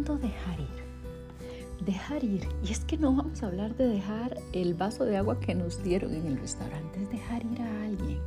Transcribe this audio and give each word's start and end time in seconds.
¿Cuándo 0.00 0.26
dejar 0.28 0.58
ir? 0.58 1.84
Dejar 1.84 2.24
ir. 2.24 2.48
Y 2.64 2.72
es 2.72 2.86
que 2.86 2.96
no 2.96 3.14
vamos 3.14 3.42
a 3.42 3.48
hablar 3.48 3.76
de 3.76 3.86
dejar 3.86 4.38
el 4.54 4.72
vaso 4.72 5.04
de 5.04 5.18
agua 5.18 5.38
que 5.40 5.54
nos 5.54 5.82
dieron 5.82 6.14
en 6.14 6.26
el 6.26 6.38
restaurante, 6.38 7.02
es 7.02 7.10
dejar 7.10 7.44
ir 7.44 7.60
a 7.60 7.84
alguien. 7.84 8.18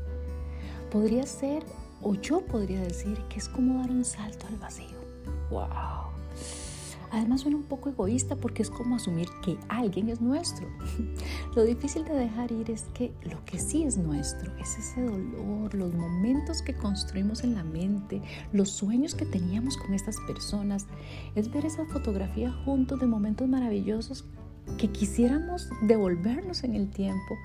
Podría 0.91 1.25
ser, 1.25 1.63
o 2.03 2.13
yo 2.13 2.45
podría 2.45 2.79
decir, 2.81 3.17
que 3.27 3.39
es 3.39 3.49
como 3.49 3.79
dar 3.79 3.89
un 3.89 4.05
salto 4.05 4.45
al 4.45 4.57
vacío. 4.57 4.99
¡Wow! 5.49 6.13
Además 7.13 7.41
suena 7.41 7.57
un 7.57 7.63
poco 7.63 7.89
egoísta 7.89 8.35
porque 8.35 8.63
es 8.63 8.71
como 8.71 8.95
asumir 8.95 9.27
que 9.45 9.55
alguien 9.69 10.09
es 10.09 10.19
nuestro. 10.19 10.67
Lo 11.55 11.63
difícil 11.63 12.03
de 12.05 12.15
dejar 12.15 12.51
ir 12.51 12.71
es 12.71 12.85
que 12.95 13.13
lo 13.23 13.45
que 13.45 13.59
sí 13.59 13.83
es 13.83 13.97
nuestro 13.97 14.51
es 14.57 14.79
ese 14.79 15.03
dolor, 15.03 15.75
los 15.75 15.93
momentos 15.93 16.63
que 16.63 16.73
construimos 16.73 17.43
en 17.43 17.53
la 17.53 17.63
mente, 17.63 18.19
los 18.51 18.71
sueños 18.71 19.13
que 19.13 19.27
teníamos 19.27 19.77
con 19.77 19.93
estas 19.93 20.17
personas. 20.25 20.87
Es 21.35 21.51
ver 21.51 21.67
esa 21.67 21.85
fotografía 21.85 22.51
juntos 22.65 22.99
de 22.99 23.05
momentos 23.05 23.47
maravillosos 23.47 24.25
que 24.79 24.89
quisiéramos 24.89 25.69
devolvernos 25.83 26.63
en 26.63 26.73
el 26.73 26.89
tiempo. 26.89 27.35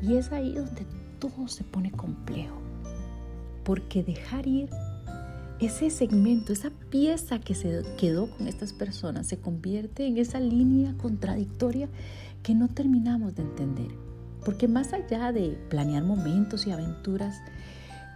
Y 0.00 0.16
es 0.16 0.32
ahí 0.32 0.54
donde 0.54 0.86
todo 1.18 1.46
se 1.46 1.64
pone 1.64 1.92
complejo. 1.92 2.56
Porque 3.64 4.02
dejar 4.02 4.46
ir 4.46 4.70
ese 5.60 5.90
segmento, 5.90 6.52
esa 6.52 6.70
pieza 6.70 7.38
que 7.38 7.54
se 7.54 7.82
quedó 7.98 8.30
con 8.30 8.48
estas 8.48 8.72
personas 8.72 9.26
se 9.26 9.38
convierte 9.38 10.06
en 10.06 10.16
esa 10.16 10.40
línea 10.40 10.94
contradictoria 10.96 11.88
que 12.42 12.54
no 12.54 12.68
terminamos 12.68 13.34
de 13.34 13.42
entender. 13.42 13.88
Porque 14.44 14.68
más 14.68 14.94
allá 14.94 15.32
de 15.32 15.58
planear 15.68 16.02
momentos 16.02 16.66
y 16.66 16.70
aventuras, 16.70 17.42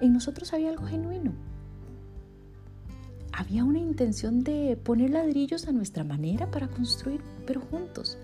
en 0.00 0.14
nosotros 0.14 0.54
había 0.54 0.70
algo 0.70 0.86
genuino. 0.86 1.32
Había 3.32 3.64
una 3.64 3.80
intención 3.80 4.42
de 4.42 4.78
poner 4.82 5.10
ladrillos 5.10 5.68
a 5.68 5.72
nuestra 5.72 6.02
manera 6.02 6.50
para 6.50 6.68
construir, 6.68 7.20
pero 7.46 7.60
juntos, 7.60 8.16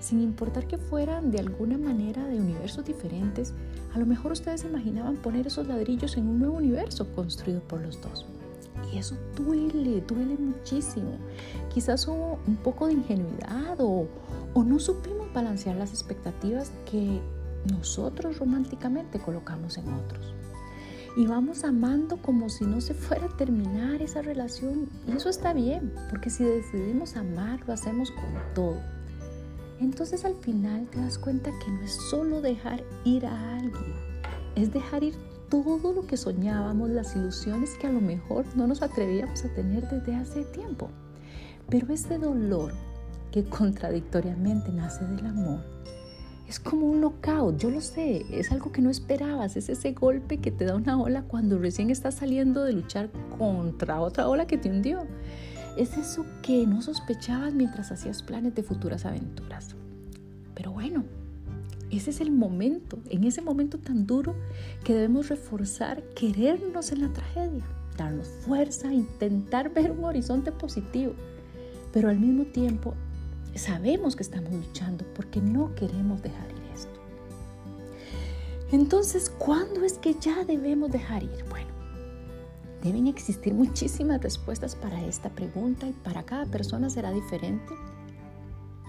sin 0.00 0.20
importar 0.20 0.66
que 0.66 0.76
fueran 0.76 1.30
de 1.30 1.38
alguna 1.38 1.78
manera 1.78 2.26
de 2.26 2.38
universos 2.38 2.84
diferentes, 2.84 3.54
a 3.94 3.98
lo 3.98 4.04
mejor 4.04 4.32
ustedes 4.32 4.64
imaginaban 4.64 5.16
poner 5.16 5.46
esos 5.46 5.66
ladrillos 5.66 6.18
en 6.18 6.28
un 6.28 6.40
nuevo 6.40 6.56
universo 6.56 7.10
construido 7.14 7.60
por 7.60 7.80
los 7.80 8.02
dos. 8.02 8.26
Y 8.92 8.98
eso 8.98 9.16
duele, 9.34 10.00
duele 10.02 10.36
muchísimo. 10.36 11.18
Quizás 11.72 12.06
hubo 12.06 12.38
un 12.46 12.56
poco 12.56 12.86
de 12.86 12.94
ingenuidad 12.94 13.80
o, 13.80 14.06
o 14.54 14.64
no 14.64 14.78
supimos 14.78 15.32
balancear 15.32 15.76
las 15.76 15.90
expectativas 15.90 16.72
que 16.90 17.20
nosotros 17.70 18.38
románticamente 18.38 19.18
colocamos 19.18 19.76
en 19.78 19.92
otros. 19.92 20.34
Y 21.16 21.26
vamos 21.26 21.64
amando 21.64 22.18
como 22.18 22.50
si 22.50 22.64
no 22.64 22.80
se 22.80 22.92
fuera 22.92 23.26
a 23.26 23.36
terminar 23.36 24.02
esa 24.02 24.20
relación. 24.20 24.88
Y 25.08 25.12
eso 25.12 25.30
está 25.30 25.54
bien, 25.54 25.92
porque 26.10 26.28
si 26.28 26.44
decidimos 26.44 27.16
amar, 27.16 27.60
lo 27.66 27.72
hacemos 27.72 28.10
con 28.10 28.54
todo. 28.54 28.76
Entonces 29.80 30.24
al 30.24 30.34
final 30.36 30.86
te 30.90 31.00
das 31.00 31.18
cuenta 31.18 31.50
que 31.50 31.70
no 31.70 31.82
es 31.82 31.92
solo 31.92 32.40
dejar 32.40 32.82
ir 33.04 33.26
a 33.26 33.56
alguien, 33.56 33.94
es 34.54 34.72
dejar 34.72 35.04
ir 35.04 35.14
todo 35.62 35.92
lo 35.92 36.06
que 36.06 36.16
soñábamos, 36.16 36.90
las 36.90 37.16
ilusiones 37.16 37.70
que 37.80 37.86
a 37.86 37.92
lo 37.92 38.00
mejor 38.00 38.44
no 38.56 38.66
nos 38.66 38.82
atrevíamos 38.82 39.44
a 39.44 39.54
tener 39.54 39.88
desde 39.88 40.14
hace 40.14 40.44
tiempo. 40.44 40.90
Pero 41.68 41.92
ese 41.92 42.18
dolor 42.18 42.72
que 43.30 43.44
contradictoriamente 43.48 44.72
nace 44.72 45.04
del 45.04 45.26
amor 45.26 45.60
es 46.48 46.60
como 46.60 46.86
un 46.86 47.00
knockout, 47.00 47.58
yo 47.58 47.70
lo 47.70 47.80
sé, 47.80 48.24
es 48.30 48.52
algo 48.52 48.70
que 48.70 48.80
no 48.80 48.88
esperabas, 48.88 49.56
es 49.56 49.68
ese 49.68 49.92
golpe 49.92 50.38
que 50.38 50.52
te 50.52 50.64
da 50.64 50.76
una 50.76 51.00
ola 51.00 51.22
cuando 51.22 51.58
recién 51.58 51.90
estás 51.90 52.14
saliendo 52.14 52.62
de 52.62 52.72
luchar 52.72 53.10
contra 53.36 54.00
otra 54.00 54.28
ola 54.28 54.46
que 54.46 54.56
te 54.56 54.70
hundió. 54.70 55.06
Es 55.76 55.98
eso 55.98 56.24
que 56.42 56.64
no 56.66 56.82
sospechabas 56.82 57.52
mientras 57.52 57.90
hacías 57.90 58.22
planes 58.22 58.54
de 58.54 58.62
futuras 58.62 59.04
aventuras. 59.04 59.74
Pero 60.54 60.70
bueno, 60.70 61.04
ese 61.90 62.10
es 62.10 62.20
el 62.20 62.32
momento, 62.32 62.98
en 63.10 63.24
ese 63.24 63.42
momento 63.42 63.78
tan 63.78 64.06
duro 64.06 64.34
que 64.84 64.94
debemos 64.94 65.28
reforzar, 65.28 66.02
querernos 66.14 66.90
en 66.92 67.02
la 67.02 67.12
tragedia, 67.12 67.64
darnos 67.96 68.28
fuerza, 68.28 68.92
intentar 68.92 69.70
ver 69.74 69.92
un 69.92 70.04
horizonte 70.04 70.52
positivo, 70.52 71.14
pero 71.92 72.08
al 72.08 72.18
mismo 72.18 72.44
tiempo 72.46 72.94
sabemos 73.54 74.16
que 74.16 74.22
estamos 74.22 74.52
luchando 74.52 75.04
porque 75.14 75.40
no 75.40 75.74
queremos 75.74 76.22
dejar 76.22 76.50
ir 76.50 76.62
esto. 76.74 77.00
Entonces, 78.72 79.30
¿cuándo 79.30 79.84
es 79.84 79.94
que 79.94 80.14
ya 80.14 80.44
debemos 80.44 80.90
dejar 80.90 81.22
ir? 81.22 81.44
Bueno, 81.48 81.70
deben 82.82 83.06
existir 83.06 83.54
muchísimas 83.54 84.20
respuestas 84.20 84.74
para 84.74 85.02
esta 85.06 85.30
pregunta 85.30 85.86
y 85.86 85.92
para 85.92 86.24
cada 86.24 86.46
persona 86.46 86.90
será 86.90 87.12
diferente 87.12 87.72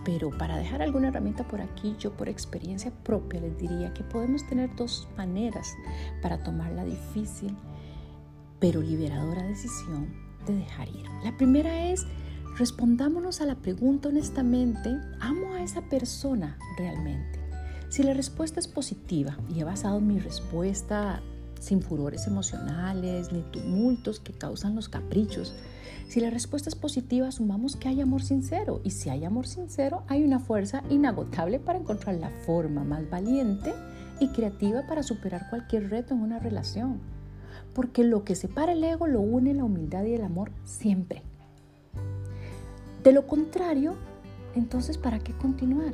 pero 0.07 0.29
para 0.29 0.56
dejar 0.56 0.81
alguna 0.81 1.09
herramienta 1.09 1.45
por 1.45 1.59
aquí, 1.59 1.94
yo 2.00 2.13
por 2.13 2.29
experiencia 2.29 2.94
propia 3.03 3.41
les 3.41 3.57
diría 3.57 3.94
que 3.94 4.06
podemos 4.06 4.47
tener 4.47 4.73
dos 4.73 5.06
maneras 5.18 5.75
para 6.22 6.41
tomar 6.41 6.72
la 6.72 6.85
difícil 6.85 7.53
pero 8.57 8.81
liberadora 8.81 9.44
decisión 9.44 10.13
de 10.46 10.56
dejar 10.56 10.88
ir. 10.88 11.06
La 11.25 11.35
primera 11.35 11.91
es 11.91 12.06
respondámonos 12.57 13.41
a 13.41 13.46
la 13.46 13.56
pregunta 13.56 14.07
honestamente, 14.07 14.96
¿amo 15.19 15.53
a 15.53 15.62
esa 15.62 15.81
persona 15.81 16.57
realmente? 16.78 17.41
Si 17.90 18.01
la 18.01 18.13
respuesta 18.13 18.62
es 18.62 18.69
positiva 18.69 19.38
y 19.53 19.59
he 19.59 19.66
basado 19.66 20.00
mi 20.00 20.19
respuesta 20.19 21.22
sin 21.59 21.81
furores 21.81 22.28
emocionales 22.28 23.31
ni 23.31 23.41
tumultos 23.41 24.19
que 24.19 24.34
causan 24.34 24.75
los 24.75 24.90
caprichos. 24.90 25.56
Si 26.07 26.22
la 26.22 26.29
respuesta 26.29 26.69
es 26.69 26.75
positiva, 26.75 27.28
asumamos 27.28 27.75
que 27.75 27.90
hay 27.90 28.01
amor 28.01 28.23
sincero 28.23 28.79
y 28.84 28.91
si 28.91 29.09
hay 29.09 29.25
amor 29.25 29.47
sincero, 29.47 30.03
hay 30.07 30.23
una 30.23 30.40
fuerza 30.40 30.84
inagotable 30.90 31.59
para 31.59 31.79
encontrar 31.79 32.16
la 32.16 32.29
forma 32.46 32.84
más 32.84 33.09
valiente 33.09 33.73
y 34.19 34.29
creativa 34.29 34.88
para 34.88 35.03
superar 35.03 35.50
cualquier 35.50 35.90
reto 35.90 36.13
en 36.13 36.22
una 36.22 36.40
relación. 36.40 37.00
Porque 37.73 38.03
lo 38.03 38.23
que 38.23 38.35
separa 38.35 38.72
el 38.72 38.84
ego 38.84 39.07
lo 39.07 39.22
une 39.22 39.53
la 39.53 39.66
humildad 39.66 40.06
y 40.06 40.13
el 40.13 40.23
amor 40.23 40.51
siempre. 40.63 41.23
De 43.03 43.12
lo 43.12 43.28
contrario, 43.28 43.96
entonces, 44.56 44.97
¿para 44.97 45.19
qué 45.19 45.34
continuar? 45.34 45.94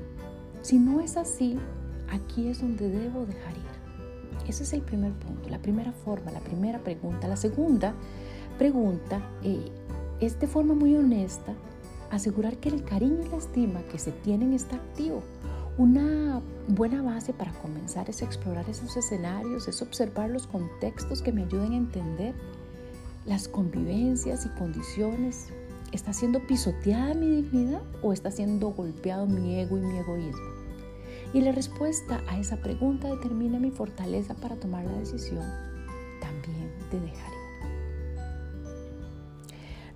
Si 0.61 0.79
no 0.79 1.01
es 1.01 1.17
así, 1.17 1.57
aquí 2.09 2.47
es 2.47 2.61
donde 2.61 2.89
debo 2.89 3.25
dejar 3.25 3.51
ir. 3.57 3.82
Ese 4.47 4.63
es 4.63 4.73
el 4.73 4.81
primer 4.81 5.13
punto, 5.13 5.49
la 5.49 5.59
primera 5.59 5.91
forma, 5.91 6.31
la 6.31 6.39
primera 6.39 6.79
pregunta. 6.79 7.27
La 7.27 7.37
segunda 7.37 7.93
pregunta 8.57 9.21
eh, 9.43 9.71
es 10.19 10.39
de 10.39 10.47
forma 10.47 10.73
muy 10.73 10.95
honesta 10.95 11.53
asegurar 12.11 12.57
que 12.57 12.69
el 12.69 12.83
cariño 12.83 13.23
y 13.25 13.29
la 13.29 13.37
estima 13.37 13.81
que 13.91 13.97
se 13.97 14.11
tienen 14.11 14.53
está 14.53 14.75
activo. 14.75 15.23
Una 15.77 16.41
buena 16.67 17.01
base 17.01 17.33
para 17.33 17.51
comenzar 17.53 18.07
es 18.09 18.21
explorar 18.21 18.69
esos 18.69 18.95
escenarios, 18.95 19.67
es 19.67 19.81
observar 19.81 20.29
los 20.29 20.45
contextos 20.45 21.23
que 21.23 21.31
me 21.31 21.43
ayuden 21.43 21.73
a 21.73 21.77
entender 21.77 22.35
las 23.25 23.47
convivencias 23.47 24.45
y 24.45 24.49
condiciones. 24.49 25.47
¿Está 25.91 26.13
siendo 26.13 26.45
pisoteada 26.45 27.15
mi 27.15 27.41
dignidad 27.41 27.81
o 28.03 28.13
está 28.13 28.29
siendo 28.29 28.69
golpeado 28.69 29.25
mi 29.25 29.59
ego 29.59 29.77
y 29.77 29.81
mi 29.81 29.97
egoísmo? 29.97 30.62
Y 31.33 31.41
la 31.41 31.51
respuesta 31.51 32.21
a 32.27 32.37
esa 32.37 32.57
pregunta 32.57 33.09
determina 33.09 33.59
mi 33.59 33.71
fortaleza 33.71 34.35
para 34.35 34.55
tomar 34.55 34.85
la 34.85 34.93
decisión 34.99 35.43
también 36.21 36.71
de 36.91 36.99
dejar 36.99 37.31
ir. 37.31 37.43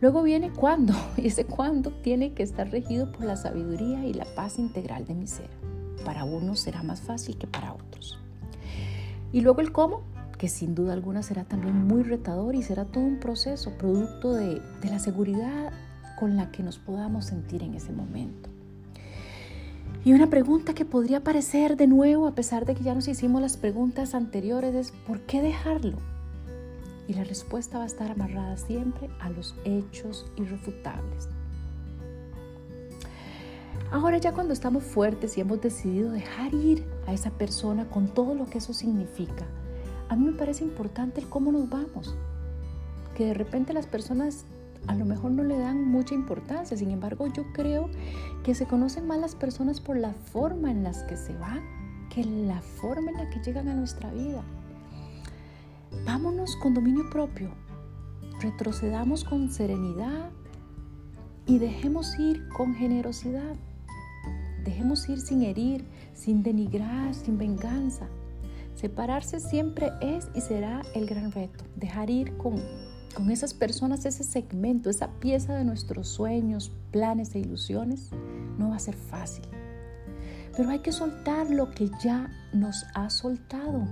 Luego 0.01 0.23
viene 0.23 0.51
cuándo, 0.51 0.93
y 1.17 1.27
ese 1.27 1.45
cuándo 1.45 1.91
tiene 1.91 2.33
que 2.33 2.43
estar 2.43 2.69
regido 2.69 3.11
por 3.11 3.25
la 3.25 3.35
sabiduría 3.35 4.05
y 4.05 4.13
la 4.13 4.25
paz 4.25 4.59
integral 4.59 5.05
de 5.05 5.13
mi 5.13 5.27
ser. 5.27 5.49
Para 6.05 6.23
unos 6.23 6.59
será 6.59 6.83
más 6.83 7.01
fácil 7.01 7.37
que 7.37 7.47
para 7.47 7.73
otros. 7.73 8.19
Y 9.31 9.41
luego 9.41 9.61
el 9.61 9.71
cómo, 9.71 10.01
que 10.37 10.49
sin 10.49 10.73
duda 10.75 10.93
alguna 10.93 11.21
será 11.23 11.43
también 11.43 11.87
muy 11.87 12.03
retador 12.03 12.55
y 12.55 12.63
será 12.63 12.85
todo 12.85 13.03
un 13.03 13.19
proceso, 13.19 13.77
producto 13.77 14.33
de, 14.33 14.61
de 14.81 14.89
la 14.89 14.99
seguridad 14.99 15.71
con 16.19 16.35
la 16.35 16.51
que 16.51 16.63
nos 16.63 16.77
podamos 16.79 17.25
sentir 17.25 17.61
en 17.63 17.75
ese 17.75 17.91
momento. 17.91 18.49
Y 20.03 20.13
una 20.13 20.29
pregunta 20.29 20.73
que 20.73 20.85
podría 20.85 21.17
aparecer 21.17 21.75
de 21.75 21.87
nuevo 21.87 22.27
a 22.27 22.35
pesar 22.35 22.65
de 22.65 22.75
que 22.75 22.83
ya 22.83 22.95
nos 22.95 23.07
hicimos 23.07 23.41
las 23.41 23.57
preguntas 23.57 24.15
anteriores 24.15 24.73
es 24.73 24.91
¿por 25.05 25.21
qué 25.21 25.41
dejarlo? 25.41 25.97
Y 27.07 27.13
la 27.13 27.23
respuesta 27.23 27.77
va 27.77 27.83
a 27.83 27.87
estar 27.87 28.11
amarrada 28.11 28.57
siempre 28.57 29.09
a 29.19 29.29
los 29.29 29.55
hechos 29.65 30.25
irrefutables. 30.37 31.27
Ahora 33.91 34.17
ya 34.17 34.33
cuando 34.33 34.53
estamos 34.53 34.83
fuertes 34.83 35.37
y 35.37 35.41
hemos 35.41 35.61
decidido 35.61 36.11
dejar 36.11 36.53
ir 36.53 36.85
a 37.05 37.13
esa 37.13 37.31
persona 37.31 37.89
con 37.89 38.07
todo 38.07 38.35
lo 38.35 38.45
que 38.45 38.57
eso 38.57 38.73
significa, 38.73 39.45
a 40.09 40.15
mí 40.15 40.25
me 40.25 40.33
parece 40.33 40.63
importante 40.63 41.21
el 41.21 41.29
cómo 41.29 41.51
nos 41.51 41.69
vamos. 41.69 42.15
Que 43.15 43.25
de 43.25 43.33
repente 43.33 43.73
las 43.73 43.87
personas 43.87 44.45
a 44.87 44.95
lo 44.95 45.05
mejor 45.05 45.31
no 45.31 45.43
le 45.43 45.57
dan 45.57 45.85
mucha 45.85 46.13
importancia. 46.13 46.77
Sin 46.77 46.91
embargo, 46.91 47.27
yo 47.27 47.43
creo 47.53 47.89
que 48.43 48.55
se 48.55 48.65
conocen 48.65 49.07
más 49.07 49.19
las 49.19 49.35
personas 49.35 49.81
por 49.81 49.97
la 49.97 50.13
forma 50.13 50.71
en 50.71 50.83
las 50.83 51.03
que 51.03 51.17
se 51.17 51.33
van 51.37 51.61
que 52.09 52.23
la 52.23 52.61
forma 52.61 53.11
en 53.11 53.17
la 53.17 53.29
que 53.29 53.39
llegan 53.39 53.67
a 53.67 53.75
nuestra 53.75 54.11
vida. 54.11 54.43
Vámonos 56.05 56.55
con 56.57 56.73
dominio 56.73 57.09
propio. 57.09 57.49
Retrocedamos 58.41 59.23
con 59.23 59.51
serenidad 59.51 60.29
y 61.45 61.59
dejemos 61.59 62.17
ir 62.19 62.47
con 62.49 62.75
generosidad. 62.75 63.55
Dejemos 64.63 65.07
ir 65.09 65.19
sin 65.19 65.43
herir, 65.43 65.85
sin 66.13 66.43
denigrar, 66.43 67.13
sin 67.13 67.37
venganza. 67.37 68.07
Separarse 68.75 69.39
siempre 69.39 69.91
es 70.01 70.29
y 70.35 70.41
será 70.41 70.81
el 70.93 71.07
gran 71.07 71.31
reto. 71.31 71.63
Dejar 71.75 72.09
ir 72.09 72.35
con, 72.37 72.61
con 73.17 73.31
esas 73.31 73.55
personas, 73.55 74.05
ese 74.05 74.23
segmento, 74.23 74.91
esa 74.91 75.07
pieza 75.19 75.55
de 75.55 75.63
nuestros 75.63 76.07
sueños, 76.07 76.71
planes 76.91 77.33
e 77.33 77.39
ilusiones, 77.39 78.11
no 78.59 78.69
va 78.69 78.75
a 78.75 78.79
ser 78.79 78.95
fácil. 78.95 79.43
Pero 80.55 80.69
hay 80.69 80.79
que 80.79 80.91
soltar 80.91 81.49
lo 81.49 81.71
que 81.71 81.89
ya 82.03 82.29
nos 82.53 82.85
ha 82.93 83.09
soltado 83.09 83.87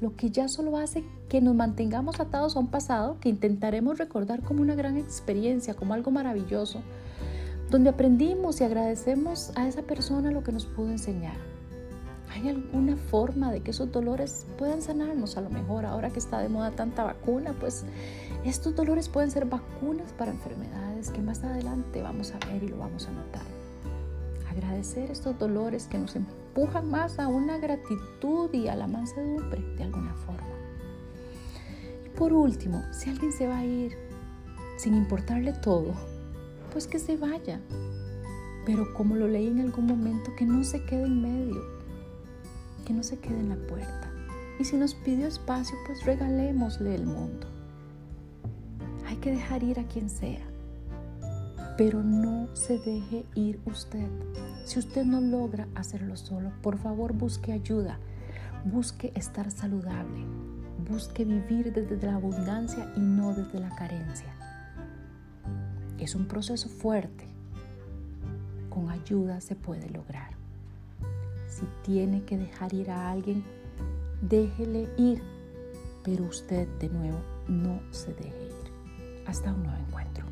lo 0.00 0.14
que 0.14 0.30
ya 0.30 0.48
solo 0.48 0.76
hace 0.76 1.04
que 1.28 1.40
nos 1.40 1.54
mantengamos 1.54 2.20
atados 2.20 2.56
a 2.56 2.60
un 2.60 2.68
pasado 2.68 3.18
que 3.20 3.28
intentaremos 3.28 3.98
recordar 3.98 4.42
como 4.42 4.60
una 4.60 4.74
gran 4.74 4.96
experiencia, 4.96 5.74
como 5.74 5.94
algo 5.94 6.10
maravilloso, 6.10 6.82
donde 7.70 7.90
aprendimos 7.90 8.60
y 8.60 8.64
agradecemos 8.64 9.52
a 9.56 9.66
esa 9.66 9.82
persona 9.82 10.30
lo 10.30 10.42
que 10.42 10.52
nos 10.52 10.66
pudo 10.66 10.90
enseñar. 10.90 11.36
¿Hay 12.30 12.50
alguna 12.50 12.96
forma 12.96 13.50
de 13.50 13.60
que 13.60 13.70
esos 13.70 13.90
dolores 13.90 14.46
puedan 14.58 14.82
sanarnos? 14.82 15.38
A 15.38 15.40
lo 15.40 15.48
mejor 15.48 15.86
ahora 15.86 16.10
que 16.10 16.18
está 16.18 16.38
de 16.40 16.50
moda 16.50 16.70
tanta 16.72 17.02
vacuna, 17.02 17.54
pues 17.58 17.84
estos 18.48 18.74
dolores 18.74 19.08
pueden 19.08 19.30
ser 19.30 19.46
vacunas 19.46 20.12
para 20.12 20.30
enfermedades 20.30 21.10
que 21.10 21.20
más 21.20 21.42
adelante 21.42 22.02
vamos 22.02 22.32
a 22.32 22.46
ver 22.46 22.62
y 22.62 22.68
lo 22.68 22.78
vamos 22.78 23.06
a 23.08 23.12
notar 23.12 23.56
agradecer 24.56 25.10
estos 25.10 25.38
dolores 25.38 25.86
que 25.86 25.98
nos 25.98 26.16
empujan 26.16 26.90
más 26.90 27.18
a 27.18 27.28
una 27.28 27.58
gratitud 27.58 28.52
y 28.52 28.68
a 28.68 28.76
la 28.76 28.86
mansedumbre 28.86 29.62
de 29.76 29.84
alguna 29.84 30.14
forma. 30.14 30.56
Y 32.04 32.08
por 32.10 32.32
último, 32.32 32.82
si 32.92 33.10
alguien 33.10 33.32
se 33.32 33.46
va 33.46 33.58
a 33.58 33.64
ir 33.64 33.96
sin 34.78 34.94
importarle 34.94 35.52
todo, 35.52 35.94
pues 36.72 36.86
que 36.86 36.98
se 36.98 37.16
vaya. 37.16 37.60
Pero 38.64 38.92
como 38.94 39.14
lo 39.14 39.28
leí 39.28 39.46
en 39.46 39.60
algún 39.60 39.86
momento, 39.86 40.34
que 40.36 40.44
no 40.44 40.64
se 40.64 40.84
quede 40.84 41.04
en 41.04 41.22
medio, 41.22 41.62
que 42.84 42.92
no 42.92 43.02
se 43.02 43.18
quede 43.18 43.38
en 43.38 43.50
la 43.50 43.56
puerta. 43.56 44.10
Y 44.58 44.64
si 44.64 44.76
nos 44.76 44.94
pidió 44.94 45.26
espacio, 45.26 45.76
pues 45.86 46.04
regalémosle 46.04 46.94
el 46.94 47.06
mundo. 47.06 47.46
Que 49.26 49.32
dejar 49.32 49.64
ir 49.64 49.80
a 49.80 49.88
quien 49.88 50.08
sea 50.08 50.38
pero 51.76 52.00
no 52.02 52.48
se 52.54 52.78
deje 52.78 53.26
ir 53.34 53.60
usted. 53.66 54.08
Si 54.64 54.78
usted 54.78 55.04
no 55.04 55.20
logra 55.20 55.66
hacerlo 55.74 56.16
solo, 56.16 56.52
por 56.62 56.78
favor 56.78 57.12
busque 57.12 57.52
ayuda, 57.52 57.98
busque 58.64 59.12
estar 59.14 59.50
saludable, 59.50 60.24
busque 60.88 61.24
vivir 61.24 61.72
desde 61.72 62.06
la 62.06 62.14
abundancia 62.14 62.92
y 62.96 63.00
no 63.00 63.34
desde 63.34 63.58
la 63.58 63.74
carencia. 63.74 64.32
Es 65.98 66.14
un 66.14 66.26
proceso 66.26 66.68
fuerte. 66.68 67.26
Con 68.70 68.90
ayuda 68.90 69.40
se 69.40 69.56
puede 69.56 69.90
lograr. 69.90 70.30
Si 71.48 71.66
tiene 71.82 72.22
que 72.22 72.38
dejar 72.38 72.72
ir 72.72 72.90
a 72.90 73.10
alguien, 73.10 73.44
déjele 74.22 74.88
ir, 74.96 75.20
pero 76.04 76.24
usted 76.24 76.68
de 76.78 76.88
nuevo 76.88 77.18
no 77.48 77.80
se 77.90 78.14
deje 78.14 78.46
ir. 78.46 78.65
Hasta 79.26 79.52
un 79.52 79.64
nuevo 79.64 79.78
encuentro. 79.78 80.26